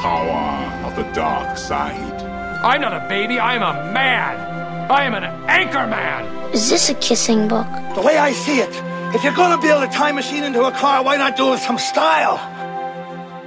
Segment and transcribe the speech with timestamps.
[0.00, 2.22] power of the dark side.
[2.62, 4.90] I'm not a baby, I'm a man.
[4.90, 6.52] I am an anchor man.
[6.52, 7.66] Is this a kissing book?
[7.94, 8.70] The way I see it,
[9.14, 11.60] if you're gonna build a time machine into a car, why not do it with
[11.60, 12.36] some style?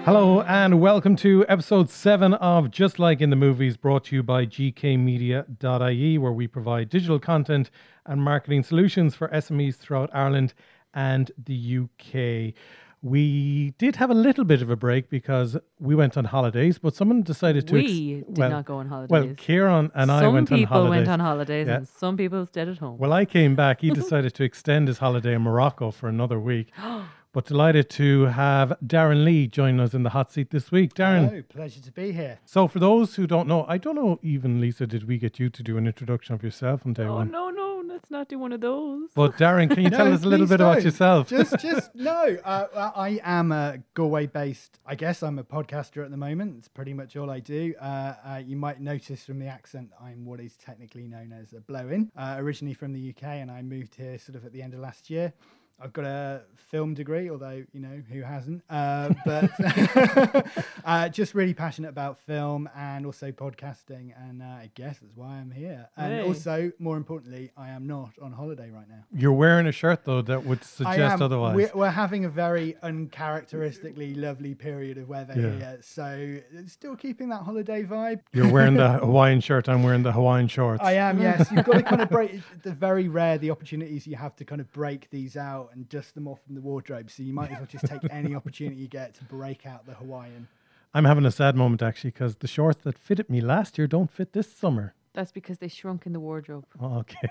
[0.06, 4.24] Hello and welcome to episode 7 of Just Like in the Movies, brought to you
[4.24, 7.70] by gkmedia.ie, where we provide digital content
[8.06, 10.54] and marketing solutions for SMEs throughout Ireland
[10.94, 12.54] and the UK.
[13.02, 16.96] We did have a little bit of a break because we went on holidays, but
[16.96, 17.74] someone decided to.
[17.76, 19.10] We did not go on holidays.
[19.10, 19.34] Well.
[19.38, 20.68] Kieran and I went on holidays.
[20.68, 21.76] Some people went on holidays Yeah.
[21.78, 22.98] and some people stayed at home.
[22.98, 23.82] Well, I came back.
[23.82, 26.72] He decided to extend his holiday in Morocco for another week.
[27.32, 30.96] But delighted to have Darren Lee join us in the hot seat this week.
[30.96, 32.40] Darren, Hello, pleasure to be here.
[32.44, 35.52] so for those who don't know, I don't know even Lisa, did we get you
[35.52, 37.30] to do an introduction of yourself on day oh one?
[37.30, 39.10] no, no, let's not do one of those.
[39.14, 40.86] But Darren, can you tell us a little bit about don't.
[40.86, 41.30] yourself?
[41.30, 42.36] Just, just no.
[42.44, 44.80] Uh, I am a Galway-based.
[44.88, 46.56] I guess I'm a podcaster at the moment.
[46.58, 47.76] It's pretty much all I do.
[47.80, 51.60] Uh, uh, you might notice from the accent, I'm what is technically known as a
[51.62, 52.12] blow-in.
[52.18, 54.80] Uh, originally from the UK, and I moved here sort of at the end of
[54.80, 55.34] last year.
[55.82, 56.42] I've got a
[56.72, 58.64] film degree, although you know who hasn't.
[58.70, 59.50] Uh, but
[60.86, 65.38] uh, just really passionate about film and also podcasting, and uh, I guess that's why
[65.38, 65.90] I'm here.
[65.98, 66.22] And Hey.
[66.28, 69.04] also, more importantly, I am not on holiday right now.
[69.12, 71.56] You're wearing a shirt though that would suggest otherwise.
[71.56, 75.58] We're, we're having a very uncharacteristically lovely period of weather Yeah.
[75.58, 78.22] here, so still keeping that holiday vibe.
[78.34, 79.70] You're wearing the Hawaiian shirt.
[79.70, 80.82] I'm wearing the Hawaiian shorts.
[80.84, 81.52] I am, yes.
[81.52, 84.62] You've got to kind of break the very rare the opportunities you have to kind
[84.62, 87.10] of break these out and dust them off from the wardrobe.
[87.10, 89.94] So you might as well just take any opportunity you get to break out the
[89.94, 90.48] Hawaiian.
[90.94, 94.10] I'm having a sad moment actually because the shorts that fitted me last year don't
[94.10, 94.96] fit this summer.
[95.14, 96.66] That's because they shrunk in the wardrobe.
[96.82, 97.30] Okay.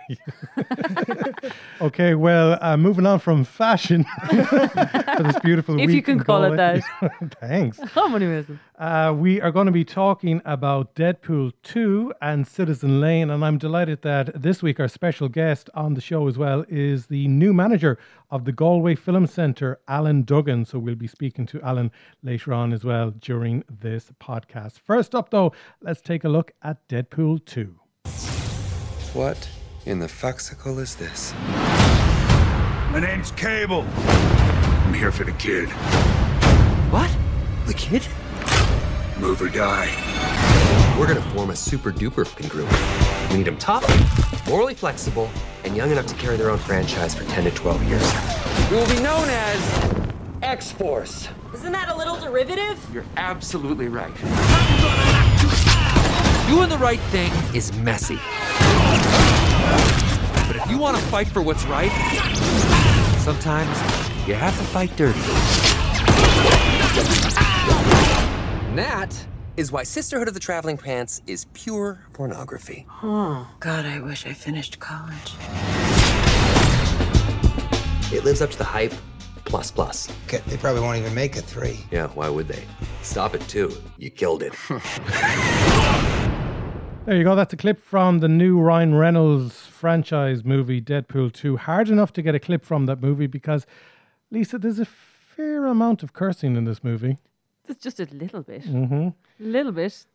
[1.81, 6.45] okay, well, uh, moving on from fashion for this beautiful If week you can call
[6.45, 6.83] it that.
[7.41, 7.79] Thanks.
[7.93, 8.59] How many missing?
[8.79, 13.59] Uh, we are going to be talking about Deadpool 2 and Citizen Lane, and I'm
[13.59, 17.55] delighted that this week our special guest on the show as well is the new
[17.55, 17.99] manager
[18.31, 20.65] of the Galway Film Centre, Alan Duggan.
[20.65, 21.91] So we'll be speaking to Alan
[22.23, 24.79] later on as well during this podcast.
[24.79, 27.75] First up, though, let's take a look at Deadpool 2.
[29.15, 29.49] What
[29.87, 31.33] in the fuxicle is this?
[32.93, 33.85] My name's Cable.
[33.97, 35.69] I'm here for the kid.
[36.91, 37.11] What?
[37.67, 38.07] The kid?
[39.19, 39.89] Move or die.
[40.99, 42.69] We're gonna form a super duper fucking group.
[43.31, 43.85] We need them tough,
[44.49, 45.29] morally flexible,
[45.65, 48.13] and young enough to carry their own franchise for 10 to 12 years.
[48.71, 50.05] We will be known as
[50.43, 51.29] X Force.
[51.53, 52.79] Isn't that a little derivative?
[52.93, 54.15] You're absolutely right.
[56.49, 58.19] Doing the right thing is messy.
[60.47, 61.93] But if you want to fight for what's right,
[63.21, 63.77] sometimes
[64.27, 65.21] you have to fight dirty.
[68.69, 69.27] And that
[69.59, 72.87] is why Sisterhood of the Traveling Pants is pure pornography.
[73.03, 75.35] Oh, God, I wish I finished college.
[78.13, 78.93] It lives up to the hype,
[79.45, 80.09] plus plus.
[80.27, 81.81] Okay, They probably won't even make a three.
[81.91, 82.63] Yeah, why would they?
[83.03, 83.73] Stop it too.
[83.99, 84.55] You killed it.
[87.05, 87.35] There you go.
[87.35, 91.57] That's a clip from the new Ryan Reynolds franchise movie, Deadpool 2.
[91.57, 93.65] Hard enough to get a clip from that movie because,
[94.31, 97.17] Lisa, there's a fair amount of cursing in this movie.
[97.69, 98.65] It's just a little bit.
[98.65, 99.09] hmm
[99.39, 100.07] little bit.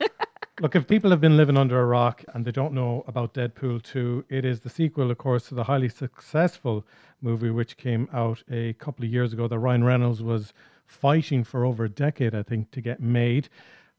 [0.60, 3.82] Look, if people have been living under a rock and they don't know about Deadpool
[3.82, 6.86] 2, it is the sequel, of course, to the highly successful
[7.20, 10.52] movie which came out a couple of years ago that Ryan Reynolds was
[10.86, 13.48] fighting for over a decade, I think, to get made.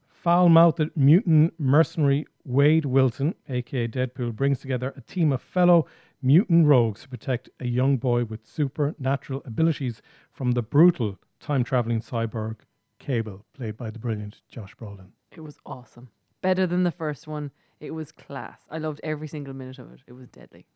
[0.08, 5.86] Foul mouthed mutant mercenary Wade Wilson, aka Deadpool, brings together a team of fellow
[6.20, 10.02] mutant rogues to protect a young boy with supernatural abilities
[10.32, 12.56] from the brutal time traveling cyborg
[12.98, 15.08] Cable, played by the brilliant Josh Brolin.
[15.32, 16.10] It was awesome.
[16.42, 17.50] Better than the first one.
[17.80, 18.62] It was class.
[18.70, 20.00] I loved every single minute of it.
[20.06, 20.66] It was deadly.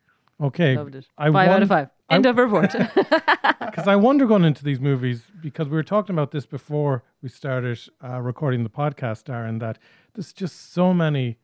[0.40, 0.76] Okay.
[0.76, 1.08] Loved it.
[1.18, 1.88] I five out of five.
[2.08, 2.74] I- End of report.
[3.72, 7.30] Because I wonder going into these movies, because we were talking about this before we
[7.30, 9.78] started uh, recording the podcast, Darren, that
[10.12, 11.38] there's just so many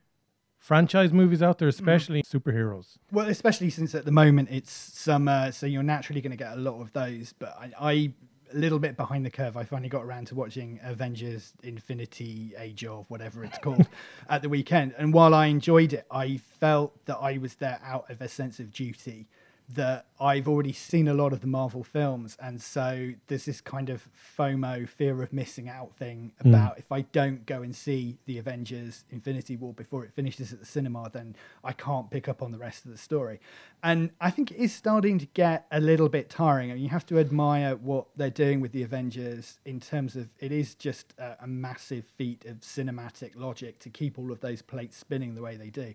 [0.58, 2.98] franchise movies out there, especially superheroes.
[3.10, 6.60] Well, especially since at the moment it's summer, so you're naturally going to get a
[6.60, 7.32] lot of those.
[7.32, 8.12] But I, I,
[8.52, 12.84] a little bit behind the curve, I finally got around to watching Avengers Infinity Age
[12.84, 13.86] of whatever it's called
[14.28, 14.94] at the weekend.
[14.98, 18.58] And while I enjoyed it, I felt that I was there out of a sense
[18.58, 19.26] of duty
[19.74, 23.90] that I've already seen a lot of the Marvel films, and so there's this kind
[23.90, 26.48] of FOMO, fear of missing out thing Hmm.
[26.48, 30.58] about if I don't go and see the Avengers Infinity War before it finishes at
[30.60, 33.40] the cinema, then I can't pick up on the rest of the story.
[33.82, 36.70] And I think it is starting to get a little bit tiring.
[36.70, 40.30] I mean, you have to admire what they're doing with the Avengers in terms of
[40.40, 44.62] it is just a, a massive feat of cinematic logic to keep all of those
[44.62, 45.94] plates spinning the way they do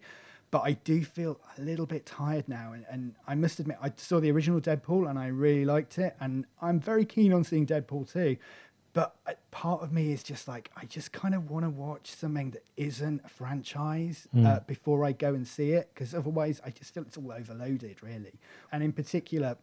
[0.54, 2.74] but I do feel a little bit tired now.
[2.74, 6.16] And, and I must admit, I saw the original Deadpool and I really liked it.
[6.20, 8.38] And I'm very keen on seeing Deadpool too.
[8.94, 9.16] But
[9.50, 12.64] part of me is just like, I just kind of want to watch something that
[12.78, 15.90] isn't a franchise uh, before I go and see it.
[15.92, 18.40] Because otherwise, I just feel it's all overloaded, really.
[18.72, 19.58] And in particular,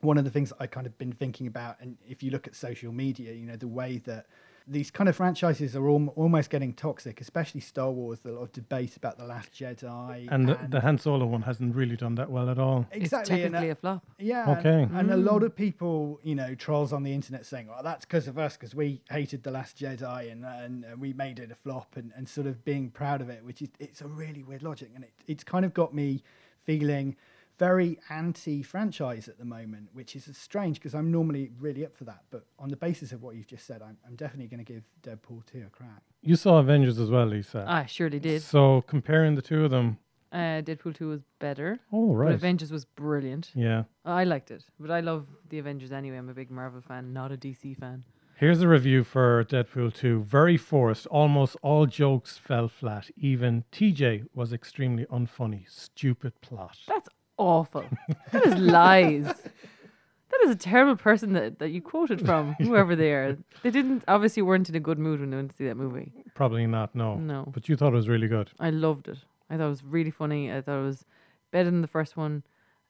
[0.00, 2.56] one of the things I kind of been thinking about, and if you look at
[2.56, 4.26] social media, you know, the way that
[4.68, 8.18] these kind of franchises are al- almost getting toxic, especially Star Wars.
[8.20, 10.26] There's a lot of debate about The Last Jedi.
[10.30, 12.86] And the, the Han Solo one hasn't really done that well at all.
[12.90, 13.36] exactly.
[13.36, 14.04] It's uh, technically a flop.
[14.18, 14.50] yeah.
[14.50, 14.88] and- Okay.
[14.98, 18.26] And, a lot of people, you know, trolls on the internet saying, "Oh, that's because
[18.26, 21.54] of us, because we hated the Last Jedi and and, and we made it a
[21.54, 24.62] flop," and, and sort of being proud of it, which is it's a really weird
[24.64, 26.22] logic, and it, it's kind of got me
[26.64, 27.16] feeling
[27.58, 32.22] very anti-franchise at the moment, which is strange because I'm normally really up for that.
[32.30, 34.84] But on the basis of what you've just said, I'm, I'm definitely going to give
[35.02, 36.02] Deadpool two a crack.
[36.22, 37.64] You saw Avengers as well, Lisa.
[37.66, 38.42] I surely did.
[38.42, 39.98] So comparing the two of them,
[40.32, 41.78] Uh, Deadpool 2 was better.
[41.92, 43.52] oh But Avengers was brilliant.
[43.54, 43.84] yeah.
[44.04, 44.64] I liked it.
[44.78, 46.18] But I love the Avengers anyway.
[46.18, 48.04] I'm a big Marvel fan, not a DC fan.
[48.38, 50.24] Here's a review for Deadpool 2.
[50.24, 51.06] Very forced.
[51.06, 53.08] Almost all jokes fell flat.
[53.16, 55.64] Even TJ was extremely unfunny.
[55.70, 56.76] Stupid plot.
[56.86, 57.84] That's awful.
[58.32, 59.24] that is lies.
[59.24, 63.38] That is a terrible person that, that you quoted from, whoever they are.
[63.62, 66.12] They didn't obviously weren't in a good mood when they went to see that movie.
[66.34, 67.14] Probably not, no.
[67.14, 67.50] No.
[67.52, 68.50] But you thought it was really good.
[68.60, 69.18] I loved it.
[69.48, 70.52] I thought it was really funny.
[70.52, 71.04] I thought it was
[71.52, 72.42] better than the first one.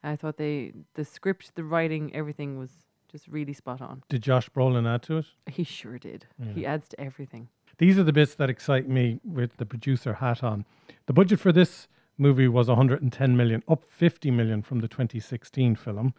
[0.03, 2.71] I thought they the script, the writing, everything was
[3.11, 4.03] just really spot on.
[4.09, 5.27] Did Josh Brolin add to it?
[5.47, 6.27] He sure did.
[6.55, 7.49] He adds to everything.
[7.79, 10.65] These are the bits that excite me with the producer hat on.
[11.07, 16.15] The budget for this movie was 110 million, up 50 million from the 2016 film.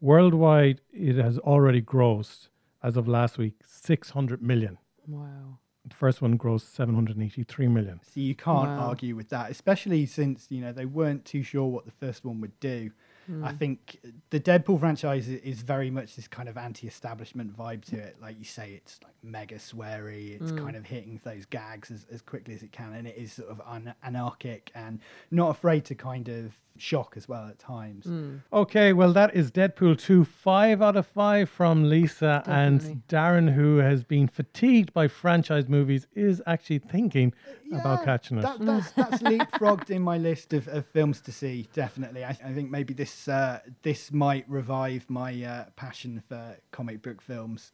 [0.00, 2.48] Worldwide, it has already grossed,
[2.82, 4.78] as of last week, 600 million.
[5.06, 5.58] Wow.
[5.86, 8.00] The first one grossed 783 million.
[8.02, 8.88] So you can't Wow.
[8.88, 12.40] argue with that, especially since you know they weren't too sure what the first one
[12.40, 12.90] would do.
[13.28, 13.56] I hmm.
[13.56, 13.98] think
[14.30, 18.16] the Deadpool franchise is very much this kind of anti-establishment vibe to it.
[18.20, 20.40] Like you say, it's like mega sweary.
[20.40, 20.58] It's hmm.
[20.58, 23.48] kind of hitting those gags as, as quickly as it can, and it is sort
[23.48, 25.00] of un- anarchic and
[25.30, 28.04] not afraid to kind of shock as well at times.
[28.04, 28.36] Hmm.
[28.52, 32.42] Okay, well, that is Deadpool 2, five out of five from Lisa.
[32.44, 32.90] Definitely.
[32.90, 37.32] And Darren, who has been fatigued by franchise movies, is actually thinking
[37.80, 38.44] about catching us.
[38.58, 41.68] That, that's, that's leapfrogged in my list of, of films to see.
[41.72, 47.02] Definitely, I, I think maybe this uh, this might revive my uh, passion for comic
[47.02, 47.72] book films.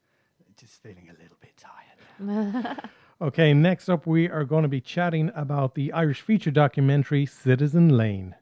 [0.58, 2.90] Just feeling a little bit tired.
[3.22, 7.94] Okay, next up, we are going to be chatting about the Irish feature documentary Citizen
[7.94, 8.34] Lane.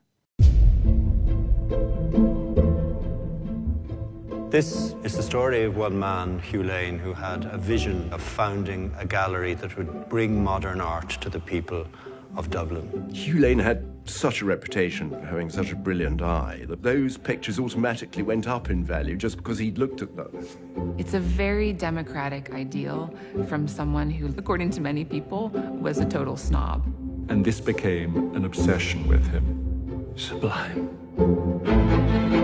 [4.51, 8.91] This is the story of one man, Hugh Lane, who had a vision of founding
[8.99, 11.87] a gallery that would bring modern art to the people
[12.35, 13.11] of Dublin.
[13.13, 17.59] Hugh Lane had such a reputation for having such a brilliant eye that those pictures
[17.59, 20.95] automatically went up in value just because he'd looked at them.
[20.97, 23.15] It's a very democratic ideal
[23.49, 26.87] from someone who, according to many people, was a total snob.
[27.29, 30.11] And this became an obsession with him.
[30.17, 32.38] Sublime.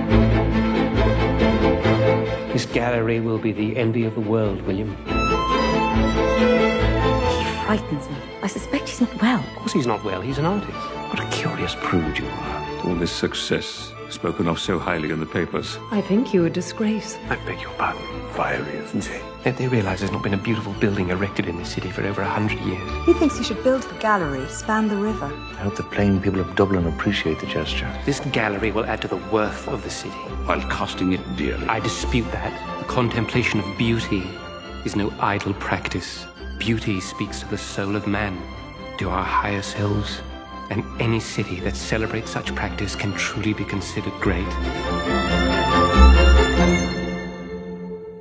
[2.54, 4.96] This gallery will be the envy of the world, William.
[5.06, 5.12] He
[7.64, 8.16] frightens me.
[8.44, 9.40] I suspect he's not well.
[9.40, 10.70] Of course he's not well, he's an artist.
[11.10, 12.86] What a curious prude you are.
[12.86, 15.80] All this success spoken of so highly in the papers.
[15.90, 17.18] I think you a disgrace.
[17.28, 18.02] I beg your pardon.
[18.34, 19.18] Fiery, isn't he?
[19.44, 22.22] Don't they realize there's not been a beautiful building erected in this city for over
[22.22, 22.80] a hundred years?
[23.04, 25.26] He thinks you should build the gallery, span the river.
[25.26, 27.92] I hope the plain people of Dublin appreciate the gesture.
[28.06, 30.16] This gallery will add to the worth of the city.
[30.46, 31.66] While costing it dearly.
[31.66, 32.78] I dispute that.
[32.78, 34.22] The contemplation of beauty
[34.86, 36.24] is no idle practice.
[36.58, 38.40] Beauty speaks to the soul of man,
[38.96, 40.22] to our higher selves.
[40.70, 44.48] And any city that celebrates such practice can truly be considered great.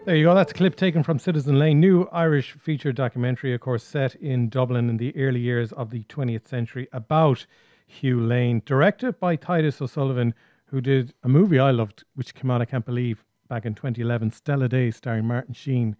[0.05, 0.35] There you go.
[0.35, 4.49] That's a clip taken from Citizen Lane, new Irish feature documentary, of course, set in
[4.49, 7.45] Dublin in the early years of the 20th century about
[7.87, 10.33] Hugh Lane, directed by Titus O'Sullivan,
[10.65, 14.31] who did a movie I loved, which came out, I can't believe, back in 2011,
[14.31, 15.95] Stella Days, starring Martin Sheen,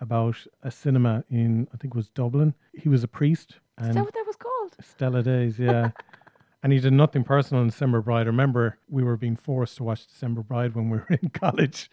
[0.00, 2.54] about a cinema in, I think it was Dublin.
[2.72, 3.58] He was a priest.
[3.82, 4.76] Is that what that was called?
[4.80, 5.90] Stella Days, yeah.
[6.62, 8.26] And he did nothing personal in December Bride.
[8.26, 11.90] I remember we were being forced to watch December Bride when we were in college.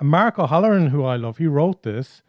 [0.00, 2.22] And Mark O'Halloran, who I love, he wrote this.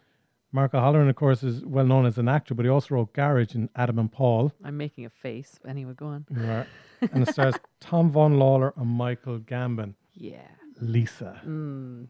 [0.51, 3.53] Mark O'Halloran, of course, is well known as an actor, but he also wrote Garage
[3.53, 4.51] and Adam and Paul.
[4.63, 5.60] I'm making a face.
[5.67, 6.25] Anyway, go on.
[6.29, 6.67] You are.
[7.12, 9.94] and it stars Tom Vaughan-Lawlor and Michael Gambon.
[10.13, 10.48] Yeah.
[10.79, 11.41] Lisa.
[11.46, 12.08] Mm.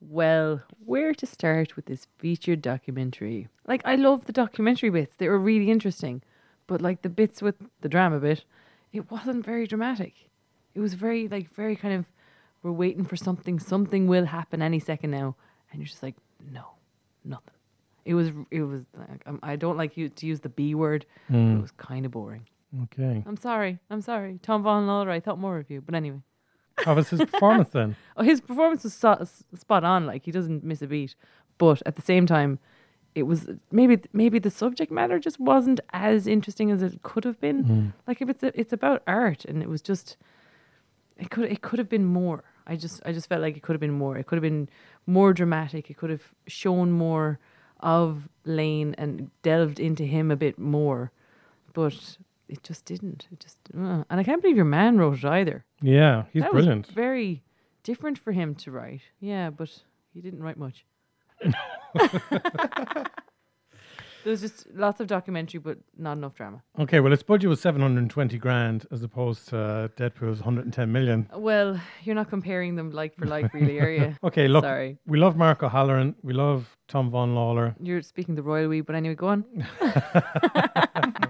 [0.00, 3.48] Well, where to start with this featured documentary?
[3.66, 5.16] Like, I love the documentary bits.
[5.16, 6.22] They were really interesting.
[6.66, 8.44] But, like, the bits with the drama bit,
[8.96, 10.14] it wasn't very dramatic.
[10.74, 12.04] It was very, like, very kind of,
[12.62, 13.58] we're waiting for something.
[13.58, 15.36] Something will happen any second now.
[15.70, 16.16] And you're just like,
[16.52, 16.64] no,
[17.24, 17.54] nothing.
[18.04, 21.06] It was, it was, like, um, I don't like you to use the B word,
[21.28, 21.58] but Mm.
[21.58, 22.46] it was kind of boring.
[22.84, 23.22] Okay.
[23.26, 23.78] I'm sorry.
[23.90, 24.38] I'm sorry.
[24.42, 25.80] Tom Vaughan-Lawlor, I thought more of you.
[25.80, 26.20] But anyway.
[26.84, 27.96] How was his performance then?
[28.18, 29.26] Oh, his performance was so,
[29.56, 30.04] spot on.
[30.06, 31.14] Like he doesn't miss a beat.
[31.58, 32.58] But at the same time,
[33.16, 37.40] it was maybe maybe the subject matter just wasn't as interesting as it could have
[37.40, 37.64] been.
[37.64, 37.92] Mm.
[38.06, 40.18] Like if it's a, it's about art, and it was just
[41.16, 42.44] it could it could have been more.
[42.66, 44.18] I just I just felt like it could have been more.
[44.18, 44.68] It could have been
[45.06, 45.90] more dramatic.
[45.90, 47.38] It could have shown more
[47.80, 51.10] of Lane and delved into him a bit more.
[51.72, 52.18] But
[52.48, 53.28] it just didn't.
[53.32, 54.04] It just uh.
[54.10, 55.64] and I can't believe your man wrote it either.
[55.80, 56.86] Yeah, he's That was brilliant.
[56.88, 57.42] very
[57.82, 59.02] different for him to write.
[59.20, 59.70] Yeah, but
[60.12, 60.84] he didn't write much.
[64.26, 66.62] there was just lots of documentary, but not enough drama.
[66.80, 71.28] Okay, well, its budget was 720 grand as opposed to uh, Deadpool's 110 million.
[71.34, 74.14] Well, you're not comparing them like for like, really, are you?
[74.24, 74.98] Okay, look, Sorry.
[75.06, 76.16] we love Mark O'Halloran.
[76.22, 77.76] We love Tom Vaughan-Lawlor.
[77.80, 79.44] You're speaking the royal we, but anyway, go on.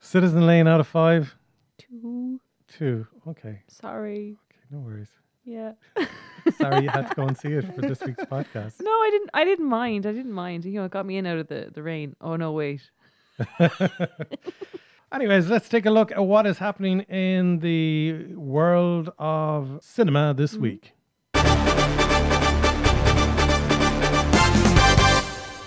[0.00, 1.36] Citizen Lane out of five?
[1.78, 2.40] Two.
[2.68, 3.06] Two.
[3.28, 3.62] Okay.
[3.68, 4.36] Sorry.
[4.50, 5.10] Okay, no worries.
[5.44, 5.72] Yeah.
[6.58, 8.80] Sorry you had to go and see it for this week's podcast.
[8.80, 9.30] No, I didn't.
[9.34, 10.06] I didn't mind.
[10.06, 10.64] I didn't mind.
[10.64, 12.16] You know, it got me in out of the, the rain.
[12.20, 12.90] Oh no, wait.
[15.12, 20.52] Anyways, let's take a look at what is happening in the world of cinema this
[20.52, 20.62] mm-hmm.
[20.62, 20.92] week.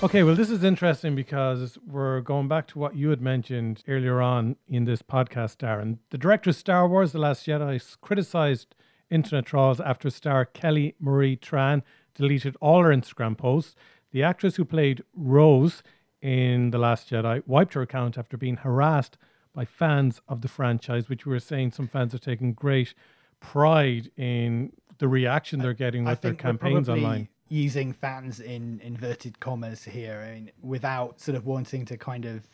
[0.02, 4.22] Okay, well, this is interesting because we're going back to what you had mentioned earlier
[4.22, 6.00] on in this podcast, Darren.
[6.10, 8.76] The director of Star Wars The Last Jedi criticized
[9.10, 11.82] internet trolls after star Kelly Marie Tran
[12.16, 13.76] deleted all her Instagram posts.
[14.12, 15.84] The actress who played Rose
[16.22, 19.18] in The Last Jedi wiped her account after being harassed
[19.54, 22.94] by fans of the franchise, which we were saying some fans are taking great
[23.40, 27.30] pride in the reaction they're getting I with their think we're campaigns online.
[27.50, 32.48] Using fans in inverted commas here, I mean, without sort of wanting to kind of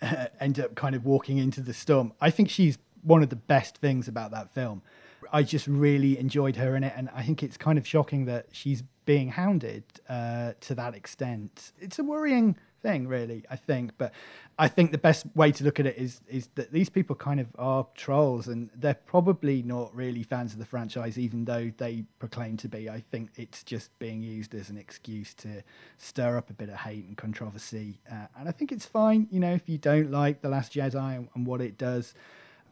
[0.40, 2.12] end up kind of walking into the storm.
[2.20, 4.82] I think she's one of the best things about that film.
[5.32, 8.46] I just really enjoyed her in it, and I think it's kind of shocking that
[8.52, 11.72] she's being hounded uh, to that extent.
[11.78, 13.44] It's a worrying thing, really.
[13.50, 14.12] I think, but
[14.58, 17.40] I think the best way to look at it is is that these people kind
[17.40, 22.04] of are trolls, and they're probably not really fans of the franchise, even though they
[22.18, 22.88] proclaim to be.
[22.88, 25.62] I think it's just being used as an excuse to
[25.96, 29.28] stir up a bit of hate and controversy, uh, and I think it's fine.
[29.30, 32.14] You know, if you don't like the Last Jedi and, and what it does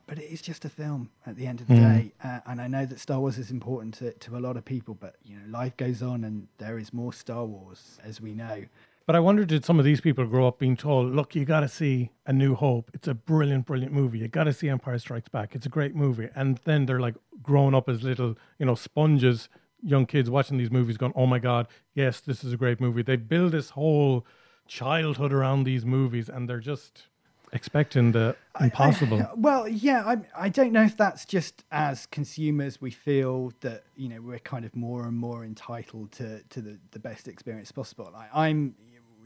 [0.06, 1.80] but it is just a film at the end of the Mm.
[1.80, 2.12] day.
[2.22, 4.94] Uh, and I know that Star Wars is important to, to a lot of people,
[4.94, 8.64] but you know, life goes on, and there is more Star Wars, as we know.
[9.06, 11.60] But I wonder, did some of these people grow up being told, look, you got
[11.60, 12.90] to see A New Hope.
[12.92, 14.18] It's a brilliant, brilliant movie.
[14.18, 15.54] You got to see Empire Strikes Back.
[15.54, 16.28] It's a great movie.
[16.34, 19.48] And then they're like growing up as little, you know, sponges,
[19.80, 23.02] young kids watching these movies going, oh my God, yes, this is a great movie.
[23.02, 24.26] They build this whole
[24.66, 27.06] childhood around these movies and they're just
[27.52, 29.30] expecting uh, the impossible.
[29.36, 34.08] Well, yeah, I, I don't know if that's just as consumers we feel that you
[34.08, 38.10] know we're kind of more and more entitled to to the, the best experience possible.
[38.12, 38.74] Like, I'm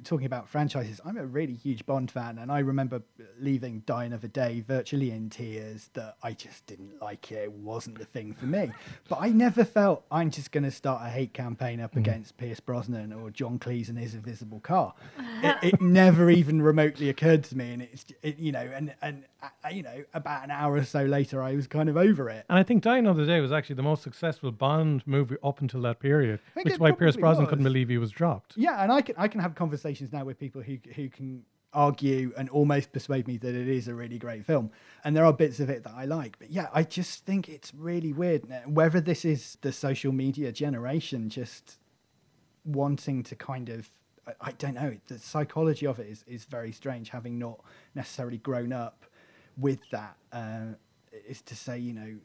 [0.05, 1.01] talking about franchises.
[1.05, 3.03] I'm a really huge Bond fan, and I remember
[3.39, 7.45] leaving Die Another Day virtually in tears that I just didn't like it.
[7.45, 8.73] It wasn't the thing for me.
[9.09, 12.01] But I never felt I'm just going to start a hate campaign up mm-hmm.
[12.01, 14.95] against Pierce Brosnan or John Cleese and his invisible car.
[15.43, 19.25] it, it never even remotely occurred to me, and it's it, you know, and and
[19.73, 22.45] you know, about an hour or so later, I was kind of over it.
[22.49, 25.83] And I think Die Another Day was actually the most successful Bond movie up until
[25.83, 27.51] that period, which is why Pierce Brosnan was.
[27.51, 28.57] couldn't believe he was dropped.
[28.57, 32.33] Yeah, and I can I can have conversations now with people who who can argue
[32.37, 34.71] and almost persuade me that it is a really great film.
[35.05, 36.37] And there are bits of it that I like.
[36.39, 38.43] But yeah, I just think it's really weird.
[38.67, 41.79] Whether this is the social media generation just
[42.65, 43.89] wanting to kind of
[44.27, 47.61] I, I don't know, the psychology of it is, is very strange, having not
[47.95, 49.07] necessarily grown up
[49.57, 50.17] with that.
[50.33, 50.75] Uh,
[51.29, 52.17] is to say, you know,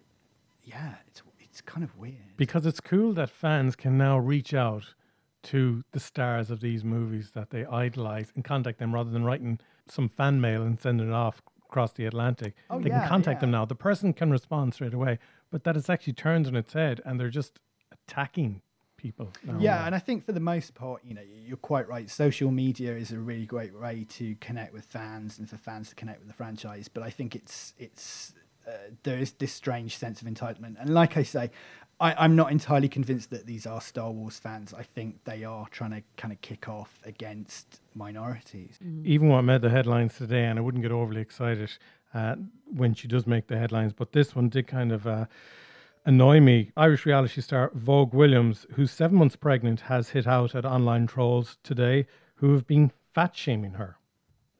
[0.64, 2.36] yeah, it's it's kind of weird.
[2.38, 4.94] Because it's cool that fans can now reach out
[5.44, 9.60] to the stars of these movies that they idolize and contact them rather than writing
[9.88, 12.56] some fan mail and sending it off across the Atlantic.
[12.70, 13.42] Oh, they yeah, can contact yeah.
[13.42, 13.66] them now.
[13.66, 15.20] The person can respond straight away,
[15.52, 17.60] but that it's actually turned on its head and they're just
[17.92, 18.62] attacking
[18.98, 19.32] people.
[19.44, 19.58] now.
[19.60, 22.10] Yeah, and I think for the most part, you know, you're quite right.
[22.10, 25.96] Social media is a really great way to connect with fans and for fans to
[25.96, 26.88] connect with the franchise.
[26.88, 28.34] But I think it's it's
[28.68, 28.72] uh,
[29.04, 31.52] there is this strange sense of entitlement, and like I say,
[32.00, 34.74] I, I'm not entirely convinced that these are Star Wars fans.
[34.74, 38.78] I think they are trying to kind of kick off against minorities.
[39.04, 41.72] even what made the headlines today, and I wouldn't get overly excited
[42.14, 42.36] uh,
[42.66, 45.26] when she does make the headlines, but this one did kind of uh,
[46.06, 46.72] annoy me.
[46.78, 51.58] Irish reality star Vogue Williams, who's seven months pregnant, has hit out at online trolls
[51.64, 53.98] today who have been fat shaming her.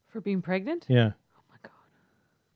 [0.08, 0.86] For being pregnant?
[0.88, 1.12] Yeah.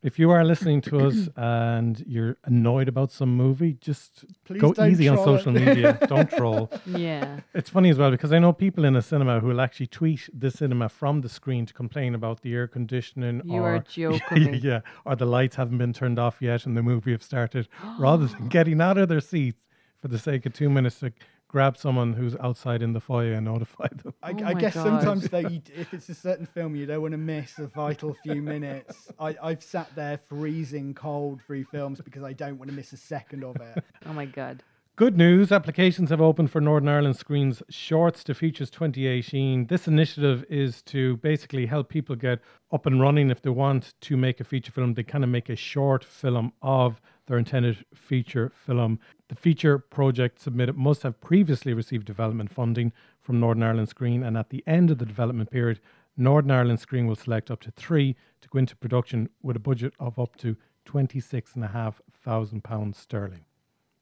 [0.01, 4.73] If you are listening to us and you're annoyed about some movie, just Please go
[4.85, 5.37] easy on troll it.
[5.39, 5.97] social media.
[6.07, 6.71] don't troll.
[6.85, 7.41] Yeah.
[7.53, 10.29] It's funny as well because I know people in a cinema who will actually tweet
[10.33, 13.41] the cinema from the screen to complain about the air conditioning.
[13.43, 16.83] You or, are joking yeah, or the lights haven't been turned off yet and the
[16.83, 17.67] movie have started,
[17.99, 19.63] rather than getting out of their seats
[20.01, 21.11] for the sake of two minutes to
[21.49, 24.13] grab someone who's outside in the foyer and notify them.
[24.23, 24.83] I, Oh I guess God.
[24.83, 28.13] sometimes though, you, if it's a certain film, you don't want to miss a vital
[28.23, 29.11] few minutes.
[29.19, 32.97] I, I've sat there freezing cold through films because I don't want to miss a
[32.97, 33.83] second of it.
[34.05, 34.63] Oh my god.
[34.95, 39.67] Good news applications have opened for Northern Ireland Screens Shorts to Features 2018.
[39.67, 42.39] This initiative is to basically help people get
[42.71, 44.95] up and running if they want to make a feature film.
[44.95, 48.99] They kind of make a short film of their intended feature film.
[49.29, 54.35] The feature project submitted must have previously received development funding from Northern Ireland Screen, and
[54.35, 55.79] at the end of the development period,
[56.17, 59.93] Northern Ireland Screen will select up to three to go into production with a budget
[59.99, 60.57] of up to
[60.87, 63.45] £26,500 sterling.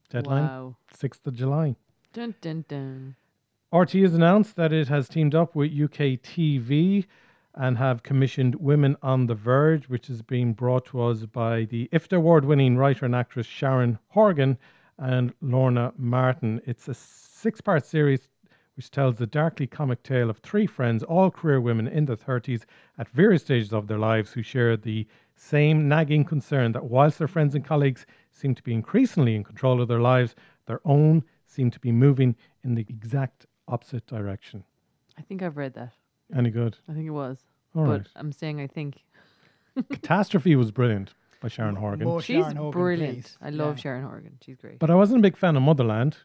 [0.09, 0.75] Deadline Wow.
[0.95, 1.75] 6th of July.
[2.13, 3.15] Dun dun dun.
[3.73, 7.05] RT has announced that it has teamed up with UK TV
[7.53, 11.89] and have commissioned Women on the Verge, which is being brought to us by the
[11.91, 14.57] IFTA award winning writer and actress Sharon Horgan
[14.97, 16.61] and Lorna Martin.
[16.65, 18.29] It's a six part series
[18.75, 22.63] which tells the darkly comic tale of three friends, all career women in their 30s
[22.99, 27.27] at various stages of their lives, who share the same nagging concern that whilst their
[27.27, 30.35] friends and colleagues seem to be increasingly in control of their lives,
[30.67, 34.63] their own seem to be moving in the exact opposite direction.
[35.17, 35.93] I think I've read that.
[36.35, 36.77] Any good?
[36.87, 37.39] I think it was.
[37.75, 38.07] All but right.
[38.15, 38.97] I'm saying I think
[39.89, 42.07] Catastrophe was brilliant by Sharon Horgan.
[42.07, 43.13] more she's Sharon Horgan, brilliant.
[43.23, 43.37] please.
[43.41, 43.81] I love Yeah.
[43.81, 44.37] Sharon Horgan.
[44.43, 44.79] She's great.
[44.79, 46.17] But I wasn't a big fan of Motherland,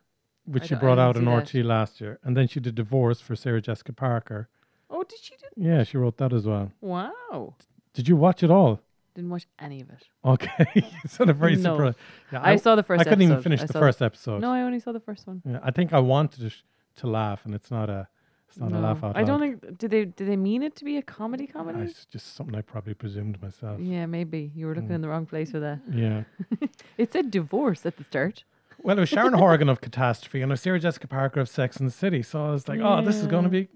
[0.44, 1.64] which I she don't- I brought out in see RT that.
[1.66, 2.18] last year.
[2.24, 4.48] And then she did Divorce for Sarah Jessica Parker.
[4.90, 5.46] oh, did she do?
[5.56, 6.70] Yeah, she wrote that as well.
[6.82, 7.54] Wow.
[7.94, 8.80] Did you watch it all?
[9.14, 10.02] Didn't watch any of it.
[10.24, 10.66] Okay.
[10.74, 11.62] you sounded very No.
[11.74, 11.98] surprised.
[12.32, 13.00] Yeah, I, saw the first.
[13.00, 13.42] I couldn't even episode.
[13.44, 14.40] finish I the saw first episode.
[14.40, 15.42] No, I only saw the first one.
[15.46, 16.62] Yeah, I think I wanted it
[16.96, 18.08] to laugh, and it's not a,
[18.52, 19.08] it's not a laugh No.
[19.08, 19.78] out I don't think.
[19.78, 20.04] Did they?
[20.04, 21.46] Did they mean it to be a comedy?
[21.46, 21.80] Comedy?
[21.80, 23.80] It's just something I probably presumed myself.
[23.80, 24.94] Yeah, maybe you were looking Mm.
[24.96, 25.80] in the wrong place for that.
[25.90, 26.24] Yeah.
[26.98, 28.44] It said divorce at the start.
[28.82, 31.78] Well, it was Sharon Horgan of Catastrophe and it was Sarah Jessica Parker of Sex
[31.78, 32.22] and the City.
[32.22, 33.68] So I was like, oh, this is going to be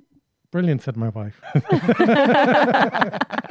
[0.50, 1.40] brilliant, said my wife.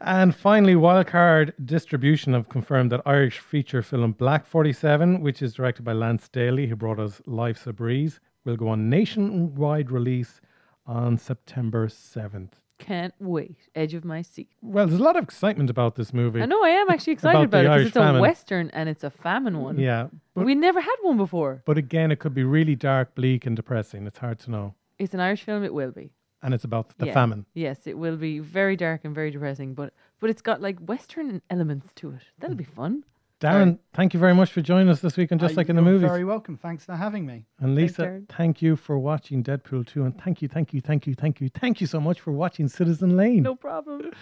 [0.00, 5.84] and finally, Wildcard Distribution have confirmed that Irish feature film Black 47, which is directed
[5.84, 10.40] by Lance Daly, who brought us Life's a Breeze, will go on nationwide release
[10.86, 12.52] on September 7th.
[12.78, 13.68] Can't wait.
[13.76, 14.48] Edge of my seat.
[14.60, 16.42] Well, there's a lot of excitement about this movie.
[16.42, 19.04] I know I am actually excited About about, it because it's a western and it's
[19.04, 19.78] a famine one.
[19.78, 20.08] Yeah.
[20.34, 21.62] But, we never had one before.
[21.64, 24.06] but again, it could be really dark, bleak, and depressing.
[24.06, 24.74] It's hard to know.
[24.98, 25.62] It's an Irish film.
[25.62, 26.10] It will be.
[26.42, 27.14] And it's about the Yeah.
[27.14, 27.46] famine.
[27.54, 31.40] Yes, it will be very dark and very depressing, but but it's got like western
[31.50, 32.22] elements to it.
[32.40, 33.04] That'll be fun.
[33.42, 35.74] Darren, thank you very much for joining us this week on Just Uh, Like in
[35.74, 36.08] the you're Movies.
[36.08, 36.56] Very welcome.
[36.56, 37.44] Thanks for having me.
[37.58, 38.28] and Lisa, Darren.
[38.28, 40.04] thank you for watching Deadpool 2.
[40.04, 42.68] And thank you, thank you, thank you, thank you, thank you so much for watching
[42.68, 43.42] Citizen Lane.
[43.42, 44.10] No problem.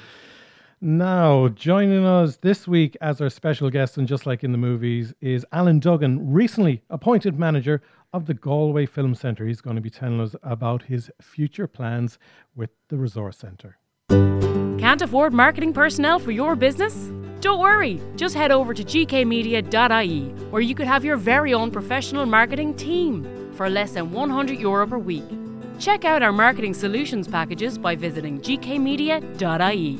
[0.82, 5.12] Now, joining us this week as our special guest on Just Like in the Movies
[5.20, 7.82] is Alan Duggan, recently appointed manager
[8.14, 9.46] of the Galway Film Centre.
[9.46, 12.18] He's going to be telling us about his future plans
[12.56, 13.76] with the Resource Centre.
[14.08, 17.12] Can't afford marketing personnel for your business?
[17.40, 22.26] Don't worry, just head over to gkmedia.ie where you could have your very own professional
[22.26, 25.24] marketing team for less than 100 euro per week.
[25.78, 29.98] Check out our marketing solutions packages by visiting gkmedia.ie.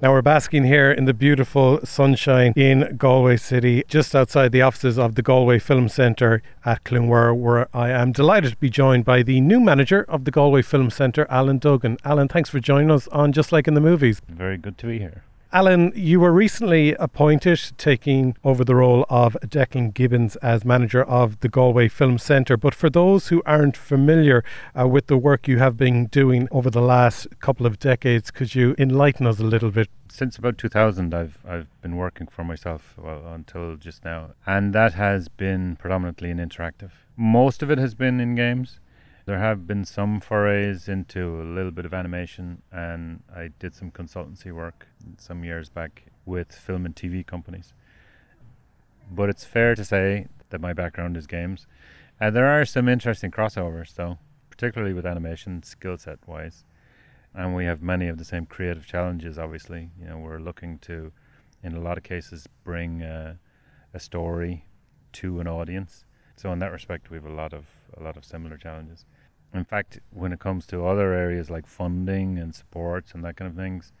[0.00, 4.96] Now we're basking here in the beautiful sunshine in Galway City, just outside the offices
[4.96, 9.04] of the Galway Film Centre at Cluain Mhuire, where I am delighted to be joined
[9.04, 11.98] by the new manager of the Galway Film Centre, Alan Duggan.
[12.04, 14.22] Alan, thanks for joining us on Just Like in the Movies.
[14.28, 15.24] Very good to be here.
[15.50, 21.40] Alan, you were recently appointed, taking over the role of Declan Gibbons as manager of
[21.40, 22.58] the Galway Film Centre.
[22.58, 24.44] But for those who aren't familiar
[24.78, 28.54] uh, with the work you have been doing over the last couple of decades, could
[28.54, 29.88] you enlighten us a little bit?
[30.10, 34.92] Since about 2000, I've I've been working for myself well, until just now, and that
[34.94, 36.90] has been predominantly in interactive.
[37.16, 38.80] Most of it has been in games.
[39.24, 43.90] There have been some forays into a little bit of animation, and I did some
[43.90, 44.87] consultancy work
[45.18, 47.72] some years back with film and TV companies.
[49.10, 51.66] But it's fair to say that my background is games.
[52.20, 54.18] And there are some interesting crossovers, though,
[54.50, 56.64] particularly with animation, skill set wise.
[57.34, 59.90] And we have many of the same creative challenges, obviously.
[60.00, 61.12] You know, we're looking to,
[61.62, 63.34] in a lot of cases, bring uh,
[63.94, 64.64] a story
[65.12, 66.04] to an audience.
[66.36, 69.04] So in that respect, we have a lot of a lot of similar challenges.
[69.54, 73.50] In fact, when it comes to other areas like funding and supports and that kind
[73.50, 73.92] of things,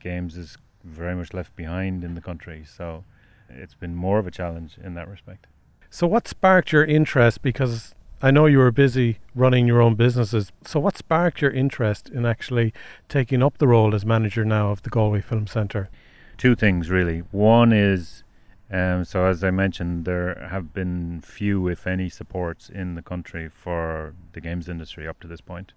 [0.00, 2.64] games is very much left behind in the country.
[2.66, 3.04] So
[3.48, 5.46] it's been more of a challenge in that respect.
[5.92, 7.42] So, what sparked your interest?
[7.42, 10.52] Because I know you were busy running your own businesses.
[10.64, 12.72] So, what sparked your interest in actually
[13.08, 15.90] taking up the role as manager now of the Galway Film Centre?
[16.38, 17.18] Two things, really.
[17.32, 18.22] One is
[18.70, 23.48] um, so, as I mentioned, there have been few, if any, supports in the country
[23.48, 25.72] for the games industry up to this point.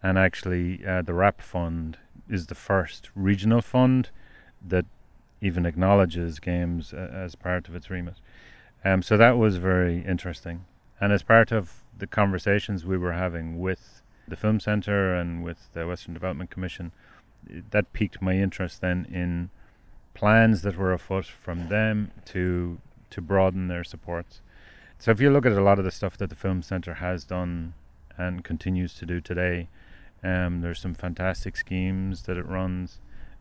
[0.00, 4.10] And actually, uh, the RAP Fund is the first regional fund
[4.66, 4.86] that
[5.40, 8.14] even acknowledges games uh, as part of its remit.
[8.84, 10.64] Um, so that was very interesting.
[11.00, 15.70] And as part of the conversations we were having with the Film Centre and with
[15.74, 16.92] the Western Development Commission,
[17.70, 19.50] that piqued my interest then in
[20.14, 22.78] plans that were afoot from them to
[23.10, 24.40] to broaden their supports.
[24.98, 27.24] So if you look at a lot of the stuff that the Film Centre has
[27.24, 27.74] done
[28.16, 29.68] and continues to do today,
[30.24, 32.98] um, there's some fantastic schemes that it runs.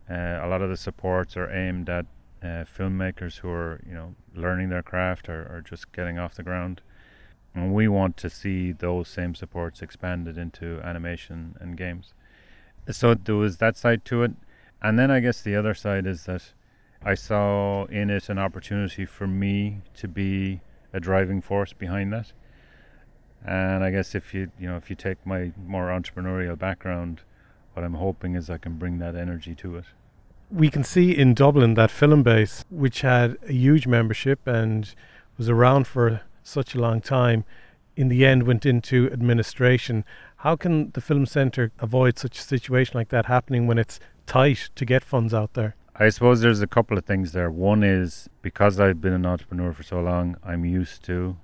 [0.09, 2.05] Uh, a lot of the supports are aimed at
[2.43, 6.43] uh, filmmakers who are, you know, learning their craft or, or just getting off the
[6.43, 6.81] ground.
[7.55, 12.13] And we want to see those same supports expanded into animation and games.
[12.89, 14.31] So there was that side to it.
[14.81, 16.51] And then I guess the other side is that
[17.01, 20.59] I saw in it an opportunity for me to be
[20.91, 22.33] a driving force behind that.
[23.45, 27.21] And I guess if you you know if you take my more entrepreneurial background,
[27.73, 29.85] what I'm hoping is I can bring that energy to it.
[30.49, 34.93] We can see in Dublin that Filmbase, which had a huge membership and
[35.37, 37.43] was around for such a long time,
[37.95, 40.05] in the end went into administration.
[40.37, 44.69] How can the Film Centre avoid such a situation like that happening when it's tight
[44.75, 45.75] to get funds out there?
[45.95, 47.49] I suppose there's a couple of things there.
[47.51, 51.37] One is because I've been an entrepreneur for so long, I'm used to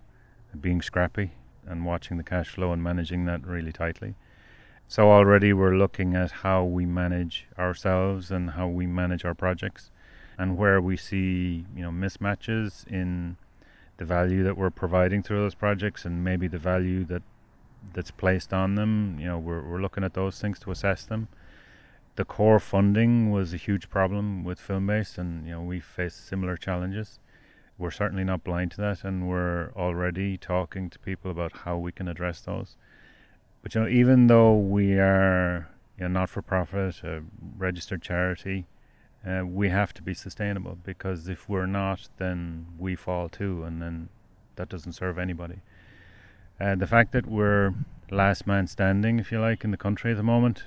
[0.59, 1.31] being scrappy
[1.69, 4.15] and watching the cash flow and managing that really tightly.
[4.87, 9.91] So already we're looking at how we manage ourselves and how we manage our projects
[10.37, 13.37] and where we see, you know, mismatches in
[13.97, 17.21] the value that we're providing through those projects and maybe the value that
[17.93, 19.17] that's placed on them.
[19.19, 21.27] You know, we're we're looking at those things to assess them
[22.19, 26.57] the core funding was a huge problem with Filmbase, and you know we face similar
[26.57, 27.17] challenges.
[27.79, 31.93] We're certainly not blind to that, and we're already talking to people about how we
[31.93, 32.75] can address those.
[33.63, 37.23] But you know, even though we are you know, not for profit, a
[37.57, 38.67] registered charity,
[39.25, 43.81] uh, we have to be sustainable because if we're not, then we fall too, and
[43.81, 44.09] then
[44.57, 45.61] that doesn't serve anybody.
[46.59, 47.73] Uh, the fact that we're
[48.11, 50.63] last man standing, if you like, in the country at the moment,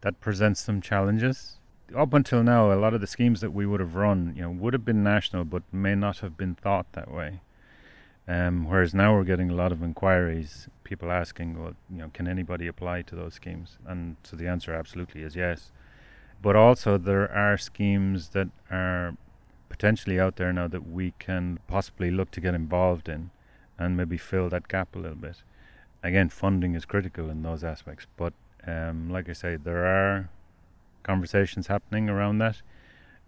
[0.00, 1.58] that presents some challenges.
[1.94, 4.50] Up until now, a lot of the schemes that we would have run, you know,
[4.50, 7.40] would have been national, but may not have been thought that way.
[8.26, 12.26] Um, whereas now we're getting a lot of inquiries, people asking, well, you know, can
[12.26, 13.76] anybody apply to those schemes?
[13.86, 15.72] And so the answer absolutely is yes.
[16.40, 19.16] But also there are schemes that are
[19.68, 23.30] potentially out there now that we can possibly look to get involved in
[23.78, 25.42] and maybe fill that gap a little bit.
[26.02, 28.32] Again, funding is critical in those aspects, but
[28.66, 30.30] um, like I say, there are
[31.04, 32.62] conversations happening around that,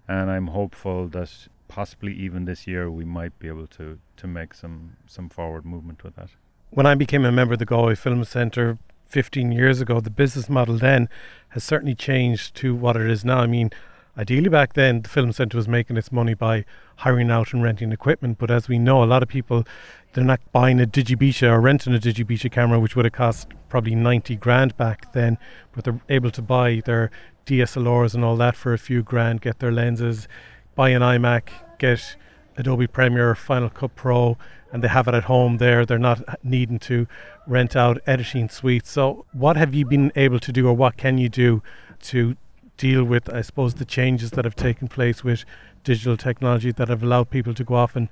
[0.09, 4.55] and I'm hopeful that possibly even this year we might be able to to make
[4.55, 6.31] some some forward movement with that.
[6.71, 10.49] When I became a member of the Galway Film Centre 15 years ago, the business
[10.49, 11.09] model then
[11.51, 13.39] has certainly changed to what it is now.
[13.39, 13.71] I mean,
[14.19, 16.65] ideally back then the film centre was making its money by
[16.97, 19.65] hiring out and renting equipment, but as we know, a lot of people
[20.13, 23.95] they're not buying a Digibeta or renting a Digibeta camera, which would have cost probably
[23.95, 25.37] 90 grand back then,
[25.73, 27.11] but they're able to buy their
[27.47, 30.29] DSLRs and all that for a few grand, get their lenses,
[30.75, 32.17] buy an iMac, get
[32.57, 34.37] Adobe Premiere, Final Cut Pro,
[34.73, 35.87] and they have it at home there.
[35.87, 37.07] They're not needing to
[37.47, 38.91] rent out editing suites.
[38.91, 41.63] So, what have you been able to do, or what can you do
[42.03, 42.37] to
[42.77, 45.45] deal with, I suppose, the changes that have taken place with
[45.85, 48.09] digital technology that have allowed people to go off and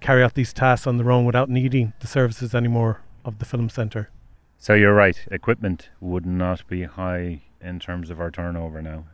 [0.00, 3.68] carry out these tasks on their own without needing the services anymore of the film
[3.68, 4.10] centre.
[4.56, 5.18] So you're right.
[5.30, 9.04] Equipment would not be high in terms of our turnover now.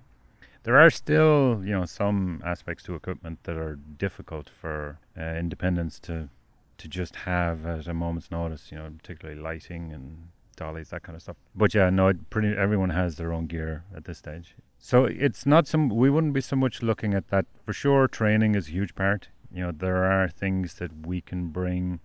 [0.63, 5.99] There are still, you know, some aspects to equipment that are difficult for uh, independents
[6.01, 6.29] to
[6.77, 8.73] to just have at a moment's notice.
[8.73, 11.37] You know, particularly lighting and dollies, that kind of stuff.
[11.55, 14.55] But yeah, no, pretty everyone has their own gear at this stage.
[14.79, 15.89] So it's not some.
[15.89, 18.09] We wouldn't be so much looking at that for sure.
[18.09, 19.29] Training is a huge part.
[19.53, 22.01] You know, there are things that we can bring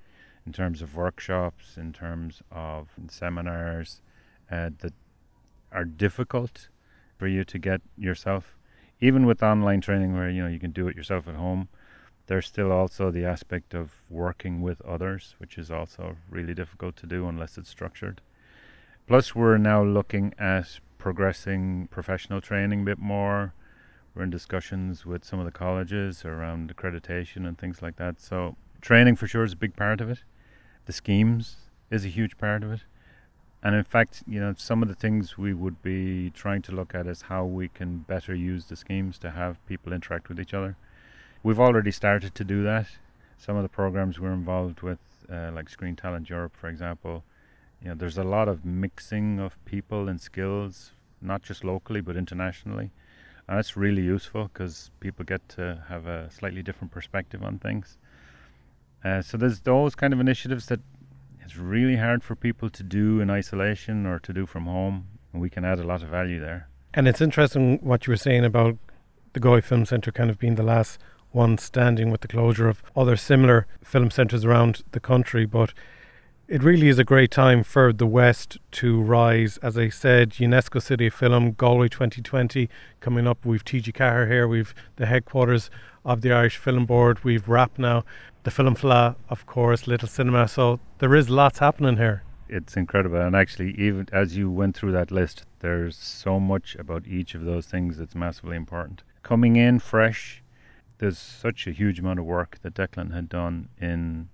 [0.46, 4.02] in terms of workshops, in terms of seminars
[4.52, 4.94] uh, that
[5.72, 6.70] are difficult
[7.18, 8.56] for you to get yourself.
[9.00, 11.70] Even with online training, where you know you can do it yourself at home,
[12.28, 17.08] there's still also the aspect of working with others, which is also really difficult to
[17.08, 18.22] do unless it's structured.
[19.08, 23.54] Plus, we're now looking at progressing professional training a bit more.
[24.14, 28.22] We're in discussions with some of the colleges around accreditation and things like that.
[28.22, 30.20] So, training for sure is a big part of it.
[30.86, 31.58] The schemes
[31.90, 32.82] is a huge part of it.
[33.62, 36.96] And in fact, you know, some of the things we would be trying to look
[36.96, 40.54] at is how we can better use the schemes to have people interact with each
[40.54, 40.78] other.
[41.44, 42.88] We've already started to do that.
[43.38, 45.00] Some of the programs we're involved with,
[45.32, 47.24] uh, like Screen Talent Europe, for example,
[47.82, 50.92] you know, there's a lot of mixing of people and skills,
[51.22, 52.92] not just locally but internationally,
[53.48, 57.98] and that's really useful because people get to have a slightly different perspective on things.
[59.04, 60.82] Uh, so there's those kind of initiatives that
[61.50, 65.42] it's really hard for people to do in isolation or to do from home, and
[65.42, 66.70] we can add a lot of value there.
[66.94, 68.78] And it's interesting what you were saying about
[69.34, 71.00] the Galway Film Centre kind of being the last
[71.32, 75.74] one standing with the closure of other similar film centres around the country, but
[76.48, 79.58] it really is a great time for the West to rise.
[79.64, 83.44] As I said, UNESCO City of Film, Galway 2020 coming up.
[83.44, 85.72] We've TG Ceathair here, we've the headquarters
[86.06, 88.04] of the Irish Film Board, we've WRAP now,
[88.44, 90.48] the Film Fleadh, of course, Little Cinema.
[90.48, 92.24] So there is lots happening here.
[92.48, 93.22] It's incredible.
[93.22, 97.44] And actually, even as you went through that list, there's so much about each of
[97.44, 99.04] those things that's massively important.
[99.24, 100.42] Coming in fresh,
[100.98, 104.30] there's such a huge amount of work that Declan had done in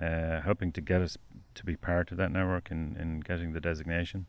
[0.00, 1.16] uh, helping to get us
[1.54, 4.26] to be part of that network and, and getting the designation,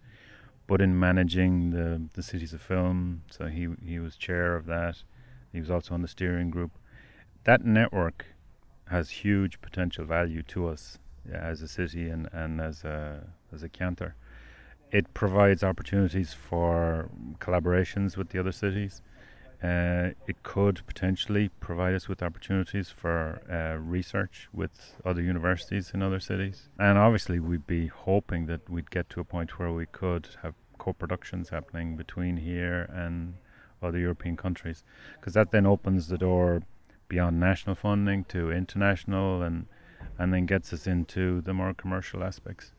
[0.65, 3.23] but in managing the, the cities of film.
[3.29, 5.03] So he he was chair of that.
[5.51, 6.71] He was also on the steering group.
[7.43, 8.25] That network
[8.89, 10.97] has huge potential value to us
[11.32, 14.15] as a city and, and as a as a canter.
[14.91, 19.02] It provides opportunities for collaborations with the other cities.
[19.62, 26.04] Uh, it could potentially provide us with opportunities for uh, research with other universities in
[26.04, 26.69] other cities.
[26.78, 30.54] And obviously, we'd be hoping that we'd get to a point where we could have
[30.78, 33.34] co productions happening between here and
[33.82, 34.84] other European countries,
[35.19, 36.62] because that then opens the door
[37.08, 39.67] beyond national funding to international and,
[40.17, 42.74] and then gets us into the more commercial aspects.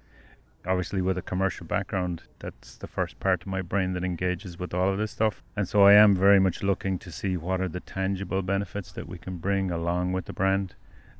[0.66, 4.74] Obviously with a commercial background that's the first part of my brain that engages with
[4.74, 5.42] all of this stuff.
[5.56, 9.08] And so i am very much looking to see what are the tangible benefits that
[9.08, 10.74] we can bring along with the brand.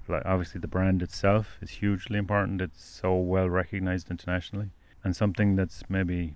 [0.09, 2.61] Like obviously the brand itself is hugely important.
[2.61, 4.71] It's so well recognized internationally.
[5.05, 6.35] And something that's maybe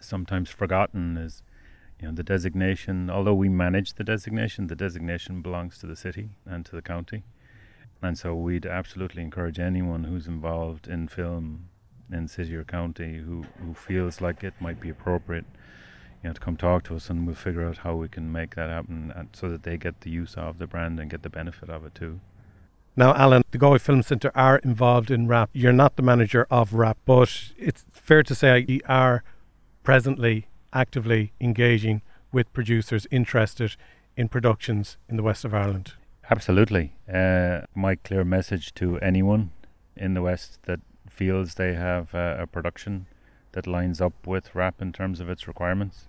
[0.00, 1.42] sometimes forgotten is
[2.00, 6.30] you know the designation although we manage the designation the designation belongs to the city
[6.44, 7.24] and to the county
[8.02, 11.68] and so we'd absolutely encourage anyone who's involved in film
[12.12, 15.44] in city or county who, who feels like it might be appropriate,
[16.22, 18.54] you know, to come talk to us and we'll figure out how we can make
[18.54, 21.30] that happen and so that they get the use of the brand and get the
[21.30, 22.20] benefit of it too.
[22.98, 25.50] Now, Alan, the Galway Film Centre are involved in WRAP.
[25.52, 29.22] You're not the manager of WRAP, but it's fair to say you are
[29.82, 33.76] presently actively engaging with producers interested
[34.16, 35.94] in productions in the west of Ireland.
[36.30, 36.92] Absolutely.
[37.12, 39.52] Uh, my clear message to anyone
[39.96, 43.06] in the west that feels they have uh, a production
[43.52, 46.08] that lines up with WRAP in terms of its requirements,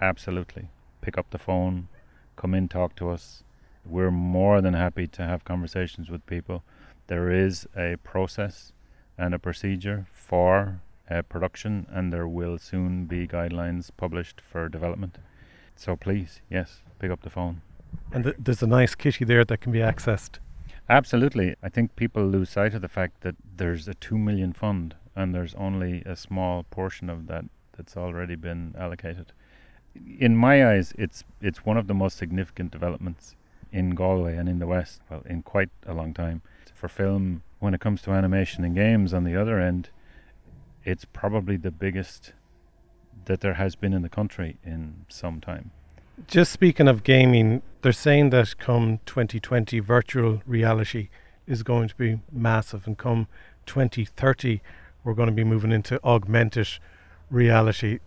[0.00, 0.68] absolutely.
[1.00, 1.86] Pick up the phone,
[2.34, 3.44] come in, talk to us.
[3.84, 6.64] We're more than happy to have conversations with people.
[7.06, 8.72] There is a process
[9.16, 15.18] and a procedure for uh, production, and there will soon be guidelines published for development.
[15.76, 17.62] So please, yes, pick up the phone.
[18.12, 20.38] And th- there's a nice kitty there that can be accessed.
[20.88, 21.56] Absolutely.
[21.62, 25.34] I think people lose sight of the fact that there's a 2 million fund and
[25.34, 27.44] there's only a small portion of that
[27.76, 29.32] that's already been allocated.
[30.18, 33.34] In my eyes, it's it's one of the most significant developments
[33.72, 36.42] in Galway and in the West, well, in quite a long time.
[36.74, 39.88] For film, when it comes to animation and games on the other end,
[40.86, 42.32] it's probably the biggest
[43.24, 45.72] that there has been in the country in some time.
[46.28, 51.08] Just speaking of gaming, they're saying that come 2020, virtual reality
[51.46, 53.26] is going to be massive, and come
[53.66, 54.62] 2030,
[55.04, 56.68] we're going to be moving into augmented
[57.30, 57.98] reality.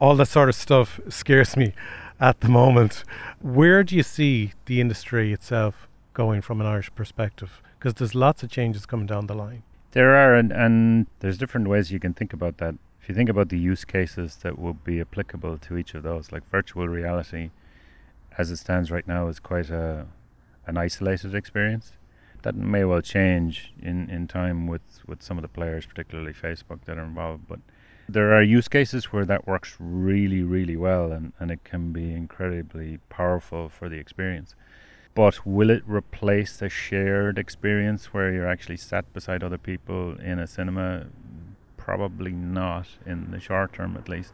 [0.00, 1.72] All that sort of stuff scares me
[2.20, 3.04] at the moment.
[3.40, 7.62] Where do you see the industry itself going from an Irish perspective?
[7.78, 9.62] Because there's lots of changes coming down the line.
[9.94, 12.74] There are, and, and there's different ways you can think about that.
[13.00, 16.32] If you think about the use cases that would be applicable to each of those,
[16.32, 17.50] like virtual reality,
[18.36, 20.06] as it stands right now, is quite a
[20.66, 21.92] an isolated experience.
[22.42, 26.84] That may well change in, in time with, with some of the players, particularly Facebook,
[26.86, 27.46] that are involved.
[27.46, 27.60] But
[28.08, 32.12] there are use cases where that works really, really well and, and it can be
[32.12, 34.56] incredibly powerful for the experience.
[35.14, 40.38] But will it replace the shared experience where you're actually sat beside other people in
[40.38, 41.06] a cinema?
[41.76, 44.32] Probably not in the short term, at least.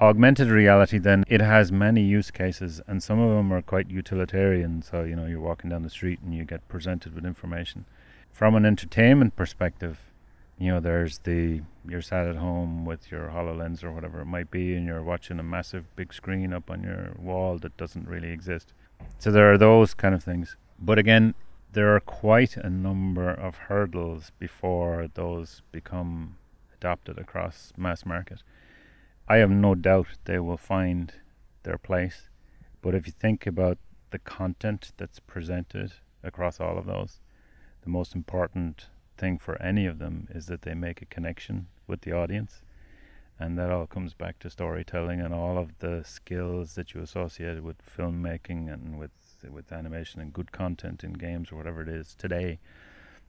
[0.00, 4.82] Augmented reality, then, it has many use cases, and some of them are quite utilitarian.
[4.82, 7.86] So, you know, you're walking down the street and you get presented with information.
[8.30, 10.12] From an entertainment perspective,
[10.58, 14.50] you know, there's the you're sat at home with your HoloLens or whatever it might
[14.50, 18.30] be, and you're watching a massive big screen up on your wall that doesn't really
[18.30, 18.72] exist.
[19.18, 20.56] So there are those kind of things.
[20.78, 21.34] But again,
[21.72, 26.36] there are quite a number of hurdles before those become
[26.74, 28.42] adopted across mass market.
[29.26, 31.12] I have no doubt they will find
[31.62, 32.28] their place.
[32.82, 33.78] But if you think about
[34.10, 37.20] the content that's presented across all of those,
[37.82, 42.02] the most important thing for any of them is that they make a connection with
[42.02, 42.62] the audience.
[43.38, 47.62] And that all comes back to storytelling and all of the skills that you associate
[47.62, 49.10] with filmmaking and with
[49.50, 52.58] with animation and good content in games or whatever it is today.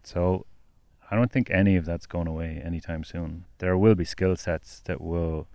[0.03, 0.45] So
[1.11, 3.45] I don't think any of that's going away anytime soon.
[3.57, 5.47] There will be skill sets that will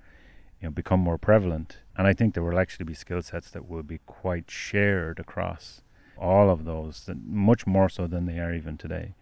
[0.60, 3.68] you know become more prevalent and I think there will actually be skill sets that
[3.68, 5.82] will be quite shared across
[6.18, 9.14] all of those much more so than they are even today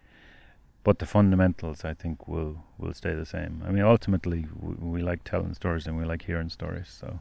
[0.83, 3.63] but the fundamentals I think will will stay the same.
[3.65, 7.19] I mean, ultimately, we, we like telling stories and we like hearing stories, so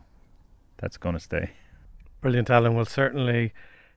[0.76, 1.50] that's going to stay.
[2.20, 2.74] Brilliant, Alan.
[2.74, 3.52] Well, certainly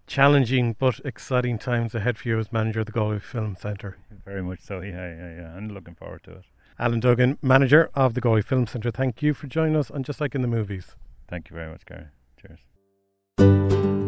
[0.07, 3.97] challenging but exciting times ahead for you as manager of the Galway Film Centre.
[4.25, 4.81] Very much so.
[4.81, 5.53] Yeah, yeah, yeah.
[5.55, 6.45] I'm looking forward to it.
[6.79, 8.91] Alan Duggan, manager of the Galway Film Centre.
[8.91, 10.95] Thank you for joining us on Just Like in the Movies.
[11.27, 12.07] Thank you very much, Gary.
[12.41, 12.59] Cheers.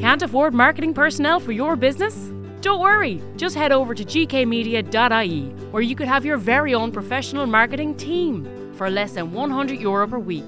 [0.01, 2.33] Can't afford marketing personnel for your business?
[2.63, 7.45] Don't worry, just head over to gkmedia.ie where you could have your very own professional
[7.45, 10.45] marketing team for less than 100 euro per week.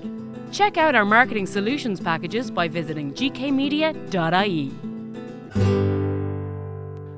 [0.49, 4.71] Check out our marketing solutions packages by visiting gkmedia.ie.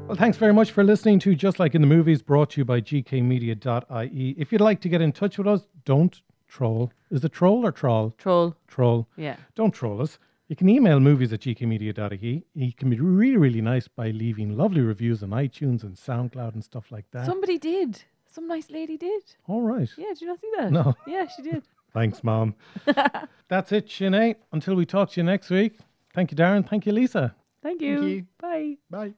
[0.08, 2.66] Well, thanks very much for listening to Just Like in the Movies, brought to you
[2.66, 4.36] by gkmedia.ie.
[4.36, 6.92] If you'd like to get in touch with us, don't troll.
[7.12, 8.16] Is it troll or troll?
[8.18, 8.56] Troll.
[8.68, 9.08] Troll.
[9.16, 9.36] Yeah.
[9.54, 10.18] Don't troll us.
[10.48, 12.46] You can email movies at gkmedia.ie.
[12.54, 16.64] You can be really, really nice by leaving lovely reviews on iTunes and SoundCloud and
[16.64, 17.26] stuff like that.
[17.26, 18.04] Somebody did.
[18.30, 19.24] Some nice lady did.
[19.48, 19.90] All right.
[19.98, 20.72] Yeah, did you not see that?
[20.72, 20.96] No.
[21.08, 21.64] Yeah, she did.
[21.94, 22.56] Thanks, Mom.
[23.50, 24.36] That's it, Sinead.
[24.54, 25.80] Until we talk to you next week.
[26.14, 26.68] Thank you, Darren.
[26.68, 27.36] Thank you, Lisa.
[27.62, 28.06] Thank you.
[28.06, 28.26] you.
[28.40, 28.78] Bye.
[28.90, 29.14] Bye.